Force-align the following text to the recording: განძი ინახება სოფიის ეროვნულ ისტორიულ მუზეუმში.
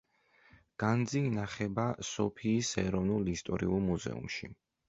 განძი 0.83 1.21
ინახება 1.27 1.85
სოფიის 2.13 2.73
ეროვნულ 2.87 3.33
ისტორიულ 3.37 3.89
მუზეუმში. 3.93 4.55